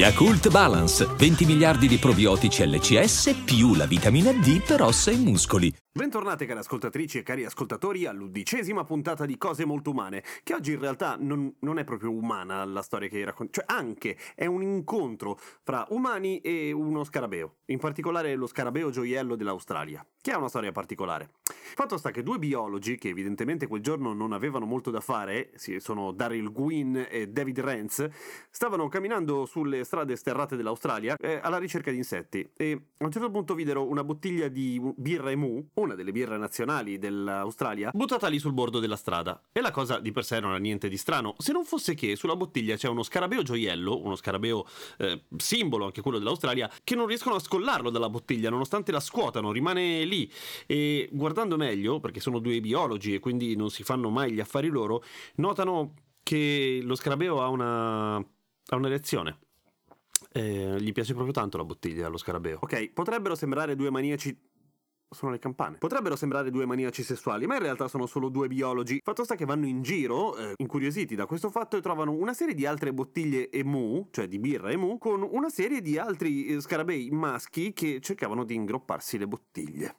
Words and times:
Yakult 0.00 0.48
Balance, 0.48 1.04
20 1.04 1.44
miliardi 1.44 1.86
di 1.86 1.98
probiotici 1.98 2.66
LCS 2.66 3.42
più 3.44 3.74
la 3.74 3.84
vitamina 3.84 4.32
D 4.32 4.64
per 4.66 4.80
ossa 4.80 5.10
e 5.10 5.16
muscoli. 5.18 5.70
Bentornate 5.92 6.46
cari 6.46 6.60
ascoltatrici 6.60 7.18
e 7.18 7.22
cari 7.22 7.44
ascoltatori 7.44 8.06
all'undicesima 8.06 8.84
puntata 8.84 9.26
di 9.26 9.36
Cose 9.36 9.66
Molto 9.66 9.90
Umane, 9.90 10.22
che 10.42 10.54
oggi 10.54 10.72
in 10.72 10.78
realtà 10.78 11.16
non, 11.18 11.54
non 11.60 11.78
è 11.78 11.84
proprio 11.84 12.12
umana 12.12 12.64
la 12.64 12.80
storia 12.80 13.08
che 13.08 13.22
racconto, 13.24 13.60
cioè 13.60 13.64
anche 13.66 14.16
è 14.34 14.46
un 14.46 14.62
incontro 14.62 15.38
fra 15.62 15.84
umani 15.90 16.38
e 16.38 16.72
uno 16.72 17.04
scarabeo, 17.04 17.56
in 17.66 17.78
particolare 17.78 18.36
lo 18.36 18.46
scarabeo 18.46 18.88
gioiello 18.88 19.36
dell'Australia, 19.36 20.06
che 20.22 20.30
ha 20.30 20.38
una 20.38 20.48
storia 20.48 20.72
particolare. 20.72 21.32
Fatto 21.74 21.96
sta 21.96 22.10
che 22.10 22.22
due 22.22 22.38
biologi, 22.38 22.96
che 22.96 23.08
evidentemente 23.08 23.66
quel 23.66 23.82
giorno 23.82 24.12
non 24.12 24.32
avevano 24.32 24.66
molto 24.66 24.90
da 24.90 25.00
fare, 25.00 25.52
sono 25.78 26.12
Daryl 26.12 26.52
Gwynn 26.52 27.04
e 27.08 27.28
David 27.28 27.60
Rance, 27.60 28.12
stavano 28.48 28.88
camminando 28.88 29.44
sulle 29.44 29.84
strade 29.90 30.14
sterrate 30.14 30.54
dell'Australia 30.54 31.16
eh, 31.16 31.40
alla 31.42 31.58
ricerca 31.58 31.90
di 31.90 31.96
insetti 31.96 32.48
e 32.56 32.80
a 32.96 33.04
un 33.04 33.10
certo 33.10 33.28
punto 33.28 33.56
videro 33.56 33.88
una 33.88 34.04
bottiglia 34.04 34.46
di 34.46 34.80
birra 34.94 35.32
Emu, 35.32 35.70
una 35.74 35.96
delle 35.96 36.12
birre 36.12 36.38
nazionali 36.38 36.96
dell'Australia, 36.96 37.90
buttata 37.92 38.28
lì 38.28 38.38
sul 38.38 38.52
bordo 38.52 38.78
della 38.78 38.94
strada. 38.94 39.42
E 39.50 39.60
la 39.60 39.72
cosa 39.72 39.98
di 39.98 40.12
per 40.12 40.24
sé 40.24 40.38
non 40.38 40.52
ha 40.52 40.58
niente 40.58 40.88
di 40.88 40.96
strano, 40.96 41.34
se 41.38 41.50
non 41.50 41.64
fosse 41.64 41.94
che 41.94 42.14
sulla 42.14 42.36
bottiglia 42.36 42.76
c'è 42.76 42.86
uno 42.86 43.02
scarabeo 43.02 43.42
gioiello, 43.42 44.00
uno 44.00 44.14
scarabeo 44.14 44.64
eh, 44.98 45.24
simbolo 45.36 45.86
anche 45.86 46.02
quello 46.02 46.18
dell'Australia, 46.18 46.70
che 46.84 46.94
non 46.94 47.06
riescono 47.06 47.34
a 47.34 47.40
scollarlo 47.40 47.90
dalla 47.90 48.08
bottiglia 48.08 48.48
nonostante 48.48 48.92
la 48.92 49.00
scuotano, 49.00 49.50
rimane 49.50 50.04
lì. 50.04 50.30
E 50.66 51.08
guardando 51.10 51.56
meglio, 51.56 51.98
perché 51.98 52.20
sono 52.20 52.38
due 52.38 52.60
biologi 52.60 53.14
e 53.14 53.18
quindi 53.18 53.56
non 53.56 53.70
si 53.70 53.82
fanno 53.82 54.08
mai 54.08 54.30
gli 54.30 54.40
affari 54.40 54.68
loro, 54.68 55.02
notano 55.36 55.94
che 56.22 56.78
lo 56.84 56.94
scarabeo 56.94 57.42
ha 57.42 57.48
una, 57.48 58.16
ha 58.16 58.76
una 58.76 58.88
reazione. 58.88 59.38
Eh, 60.32 60.76
gli 60.80 60.92
piace 60.92 61.12
proprio 61.12 61.32
tanto 61.32 61.56
la 61.56 61.64
bottiglia 61.64 62.06
allo 62.06 62.16
scarabeo. 62.16 62.58
Ok, 62.60 62.90
potrebbero 62.90 63.34
sembrare 63.34 63.74
due 63.74 63.90
maniaci 63.90 64.48
sono 65.10 65.32
le 65.32 65.38
campane. 65.38 65.76
Potrebbero 65.78 66.14
sembrare 66.14 66.50
due 66.50 66.66
maniaci 66.66 67.02
sessuali, 67.02 67.46
ma 67.46 67.56
in 67.56 67.62
realtà 67.62 67.88
sono 67.88 68.06
solo 68.06 68.28
due 68.28 68.46
biologi. 68.46 69.00
Fatto 69.02 69.24
sta 69.24 69.34
che 69.34 69.44
vanno 69.44 69.66
in 69.66 69.82
giro, 69.82 70.36
eh, 70.36 70.52
incuriositi 70.56 71.16
da 71.16 71.26
questo 71.26 71.50
fatto, 71.50 71.76
e 71.76 71.80
trovano 71.80 72.12
una 72.12 72.32
serie 72.32 72.54
di 72.54 72.64
altre 72.64 72.92
bottiglie 72.92 73.50
emu, 73.50 74.08
cioè 74.12 74.28
di 74.28 74.38
birra 74.38 74.70
emu, 74.70 74.98
con 74.98 75.26
una 75.28 75.48
serie 75.48 75.80
di 75.80 75.98
altri 75.98 76.46
eh, 76.46 76.60
scarabei 76.60 77.10
maschi 77.10 77.72
che 77.72 77.98
cercavano 78.00 78.44
di 78.44 78.54
ingropparsi 78.54 79.18
le 79.18 79.26
bottiglie. 79.26 79.96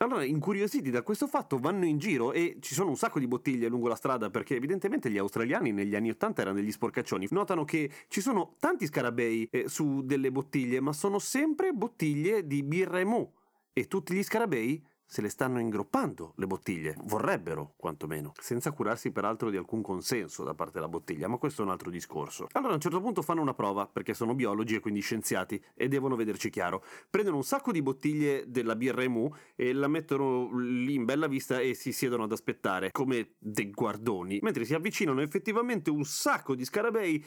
Allora, 0.00 0.22
incuriositi 0.24 0.90
da 0.90 1.02
questo 1.02 1.26
fatto, 1.26 1.58
vanno 1.58 1.84
in 1.84 1.98
giro 1.98 2.32
e 2.32 2.58
ci 2.60 2.72
sono 2.72 2.90
un 2.90 2.96
sacco 2.96 3.18
di 3.18 3.26
bottiglie 3.26 3.66
lungo 3.68 3.88
la 3.88 3.96
strada 3.96 4.30
perché 4.30 4.54
evidentemente 4.54 5.10
gli 5.10 5.18
australiani 5.18 5.72
negli 5.72 5.96
anni 5.96 6.10
80 6.10 6.40
erano 6.40 6.56
degli 6.56 6.70
sporcaccioni. 6.70 7.26
Notano 7.30 7.64
che 7.64 7.90
ci 8.06 8.20
sono 8.20 8.54
tanti 8.60 8.86
scarabei 8.86 9.48
eh, 9.50 9.68
su 9.68 10.02
delle 10.04 10.30
bottiglie, 10.30 10.78
ma 10.78 10.92
sono 10.92 11.18
sempre 11.18 11.72
bottiglie 11.72 12.46
di 12.46 12.62
birra 12.62 13.00
emu 13.00 13.28
e 13.72 13.88
tutti 13.88 14.14
gli 14.14 14.22
scarabei 14.22 14.80
se 15.10 15.22
le 15.22 15.30
stanno 15.30 15.58
ingroppando 15.58 16.34
le 16.36 16.46
bottiglie, 16.46 16.94
vorrebbero 17.04 17.72
quantomeno, 17.78 18.34
senza 18.38 18.72
curarsi 18.72 19.10
peraltro 19.10 19.48
di 19.48 19.56
alcun 19.56 19.80
consenso 19.80 20.44
da 20.44 20.52
parte 20.52 20.74
della 20.74 20.88
bottiglia, 20.88 21.28
ma 21.28 21.38
questo 21.38 21.62
è 21.62 21.64
un 21.64 21.70
altro 21.70 21.88
discorso. 21.88 22.46
Allora 22.52 22.72
a 22.72 22.74
un 22.74 22.80
certo 22.80 23.00
punto 23.00 23.22
fanno 23.22 23.40
una 23.40 23.54
prova, 23.54 23.86
perché 23.86 24.12
sono 24.12 24.34
biologi 24.34 24.74
e 24.74 24.80
quindi 24.80 25.00
scienziati, 25.00 25.64
e 25.74 25.88
devono 25.88 26.14
vederci 26.14 26.50
chiaro. 26.50 26.84
Prendono 27.08 27.36
un 27.36 27.42
sacco 27.42 27.72
di 27.72 27.80
bottiglie 27.80 28.44
della 28.48 28.76
birra 28.76 29.02
Emu 29.02 29.32
e 29.56 29.72
la 29.72 29.88
mettono 29.88 30.54
lì 30.58 30.92
in 30.92 31.06
bella 31.06 31.26
vista 31.26 31.58
e 31.58 31.72
si 31.72 31.90
siedono 31.90 32.24
ad 32.24 32.32
aspettare, 32.32 32.90
come 32.90 33.30
dei 33.38 33.70
guardoni, 33.70 34.40
mentre 34.42 34.66
si 34.66 34.74
avvicinano 34.74 35.22
effettivamente 35.22 35.88
un 35.88 36.04
sacco 36.04 36.54
di 36.54 36.66
scarabei 36.66 37.24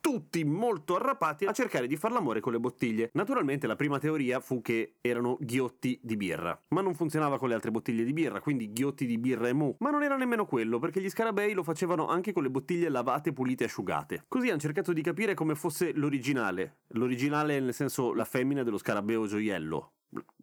tutti 0.00 0.44
molto 0.44 0.96
arrapati 0.96 1.44
a 1.44 1.52
cercare 1.52 1.86
di 1.86 1.96
far 1.96 2.12
l'amore 2.12 2.40
con 2.40 2.52
le 2.52 2.60
bottiglie. 2.60 3.10
Naturalmente 3.14 3.66
la 3.66 3.76
prima 3.76 3.98
teoria 3.98 4.40
fu 4.40 4.60
che 4.62 4.96
erano 5.00 5.36
ghiotti 5.40 6.00
di 6.02 6.16
birra, 6.16 6.58
ma 6.68 6.80
non 6.80 6.94
funzionava 6.94 7.38
con 7.38 7.48
le 7.48 7.54
altre 7.54 7.70
bottiglie 7.70 8.04
di 8.04 8.12
birra, 8.12 8.40
quindi 8.40 8.72
ghiotti 8.72 9.06
di 9.06 9.18
birra 9.18 9.48
e 9.48 9.52
mu. 9.52 9.74
Ma 9.78 9.90
non 9.90 10.02
era 10.02 10.16
nemmeno 10.16 10.46
quello, 10.46 10.78
perché 10.78 11.00
gli 11.00 11.10
scarabei 11.10 11.52
lo 11.52 11.62
facevano 11.62 12.08
anche 12.08 12.32
con 12.32 12.42
le 12.42 12.50
bottiglie 12.50 12.88
lavate, 12.88 13.32
pulite 13.32 13.64
e 13.64 13.66
asciugate. 13.66 14.24
Così 14.28 14.48
hanno 14.48 14.58
cercato 14.58 14.92
di 14.92 15.02
capire 15.02 15.34
come 15.34 15.54
fosse 15.54 15.92
l'originale. 15.94 16.78
L'originale 16.88 17.60
nel 17.60 17.74
senso 17.74 18.12
la 18.14 18.24
femmina 18.24 18.62
dello 18.62 18.78
scarabeo 18.78 19.26
gioiello, 19.26 19.92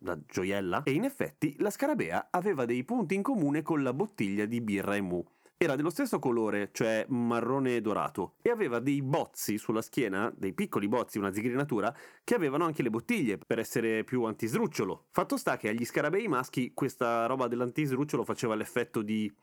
la 0.02 0.18
gioiella, 0.28 0.84
e 0.84 0.92
in 0.92 1.04
effetti 1.04 1.56
la 1.60 1.70
scarabea 1.70 2.28
aveva 2.32 2.66
dei 2.66 2.84
punti 2.84 3.16
in 3.16 3.22
comune 3.22 3.62
con 3.62 3.82
la 3.82 3.94
bottiglia 3.94 4.46
di 4.46 4.62
birra 4.62 4.96
e 4.96 5.02
mu. 5.02 5.26
Era 5.58 5.78
dello 5.78 5.90
stesso 5.90 6.20
colore, 6.20 6.70
cioè 6.74 7.06
marrone 7.08 7.80
dorato, 7.80 8.36
e 8.42 8.50
aveva 8.50 8.80
dei 8.80 9.02
bozzi 9.02 9.58
sulla 9.58 9.82
schiena, 9.82 10.30
dei 10.36 10.54
piccoli 10.54 10.90
bozzi, 10.90 11.18
una 11.18 11.32
zigrinatura, 11.32 11.96
che 12.26 12.36
avevano 12.36 12.66
anche 12.66 12.84
le 12.84 12.90
bottiglie 12.90 13.38
per 13.38 13.60
essere 13.60 14.04
più 14.04 14.24
antisdrucciolo. 14.24 15.08
Fatto 15.12 15.38
sta 15.38 15.56
che 15.56 15.70
agli 15.70 15.86
scarabei 15.86 16.28
maschi 16.28 16.74
questa 16.74 17.26
roba 17.26 17.48
dell'antisdrucciolo 17.48 18.26
faceva 18.26 18.54
l'effetto 18.54 19.02
di... 19.02 19.34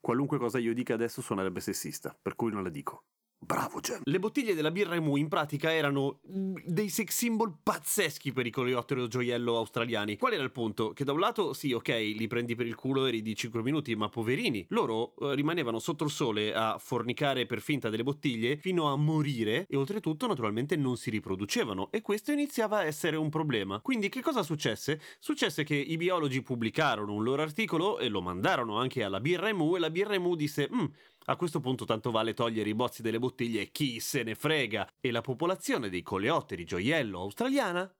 Qualunque 0.00 0.38
cosa 0.38 0.58
io 0.58 0.72
dica 0.72 0.94
adesso 0.94 1.20
suonerebbe 1.20 1.60
sessista, 1.60 2.16
per 2.20 2.34
cui 2.34 2.50
non 2.50 2.62
la 2.62 2.70
dico. 2.70 3.04
Bravo 3.44 3.80
Gem. 3.80 4.00
Le 4.04 4.18
bottiglie 4.18 4.54
della 4.54 4.70
birra 4.70 4.94
Emu 4.94 5.16
in 5.16 5.28
pratica 5.28 5.70
erano 5.72 6.20
dei 6.22 6.88
sex 6.88 7.10
symbol 7.14 7.54
pazzeschi 7.62 8.32
per 8.32 8.46
i 8.46 8.50
coleotteri 8.50 9.06
gioiello 9.06 9.58
australiani. 9.58 10.16
Qual 10.16 10.32
era 10.32 10.42
il 10.42 10.50
punto? 10.50 10.92
Che 10.92 11.04
da 11.04 11.12
un 11.12 11.20
lato, 11.20 11.52
sì, 11.52 11.72
ok, 11.72 11.88
li 11.88 12.26
prendi 12.26 12.54
per 12.54 12.66
il 12.66 12.74
culo 12.74 13.04
e 13.04 13.10
ridi 13.10 13.34
5 13.34 13.62
minuti, 13.62 13.94
ma 13.96 14.08
poverini, 14.08 14.64
loro 14.70 15.14
eh, 15.20 15.34
rimanevano 15.34 15.78
sotto 15.78 16.04
il 16.04 16.10
sole 16.10 16.54
a 16.54 16.78
fornicare 16.78 17.44
per 17.44 17.60
finta 17.60 17.90
delle 17.90 18.02
bottiglie 18.02 18.56
fino 18.56 18.90
a 18.90 18.96
morire 18.96 19.66
e 19.68 19.76
oltretutto 19.76 20.26
naturalmente 20.26 20.76
non 20.76 20.96
si 20.96 21.10
riproducevano 21.10 21.90
e 21.90 22.00
questo 22.00 22.32
iniziava 22.32 22.78
a 22.78 22.84
essere 22.84 23.16
un 23.16 23.28
problema. 23.28 23.80
Quindi 23.80 24.08
che 24.08 24.22
cosa 24.22 24.42
successe? 24.42 25.00
Successe 25.18 25.64
che 25.64 25.74
i 25.74 25.96
biologi 25.98 26.40
pubblicarono 26.40 27.12
un 27.12 27.22
loro 27.22 27.42
articolo 27.42 27.98
e 27.98 28.08
lo 28.08 28.22
mandarono 28.22 28.78
anche 28.78 29.02
alla 29.02 29.20
birra 29.20 29.48
Emu 29.48 29.76
e 29.76 29.78
la 29.80 29.90
birra 29.90 30.14
Emu 30.14 30.34
disse, 30.34 30.68
mm, 30.72 30.84
a 31.26 31.36
questo 31.36 31.60
punto 31.60 31.84
tanto 31.84 32.10
vale 32.10 32.34
togliere 32.34 32.68
i 32.68 32.74
bozzi 32.74 33.02
delle 33.02 33.18
bottiglie 33.18 33.62
e 33.62 33.70
chi 33.70 34.00
se 34.00 34.22
ne 34.22 34.34
frega, 34.34 34.88
e 35.00 35.10
la 35.10 35.20
popolazione 35.20 35.88
dei 35.88 36.02
coleotteri 36.02 36.64
gioiello 36.64 37.20
australiana 37.20 37.92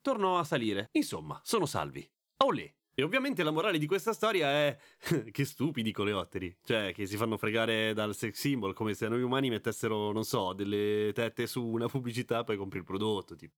tornò 0.00 0.38
a 0.38 0.44
salire. 0.44 0.88
Insomma, 0.92 1.40
sono 1.44 1.66
salvi. 1.66 2.08
Olè! 2.44 2.72
E 2.94 3.04
ovviamente 3.04 3.44
la 3.44 3.52
morale 3.52 3.78
di 3.78 3.86
questa 3.86 4.12
storia 4.12 4.48
è 4.48 4.76
che 5.30 5.44
stupidi 5.44 5.92
coleotteri, 5.92 6.58
cioè 6.64 6.92
che 6.92 7.06
si 7.06 7.16
fanno 7.16 7.36
fregare 7.36 7.94
dal 7.94 8.12
sex 8.12 8.34
symbol 8.34 8.74
come 8.74 8.92
se 8.94 9.06
noi 9.06 9.22
umani 9.22 9.50
mettessero, 9.50 10.10
non 10.10 10.24
so, 10.24 10.52
delle 10.52 11.12
tette 11.14 11.46
su 11.46 11.64
una 11.64 11.86
pubblicità 11.86 12.40
e 12.40 12.44
poi 12.44 12.56
compri 12.56 12.80
il 12.80 12.84
prodotto, 12.84 13.36
tipo. 13.36 13.54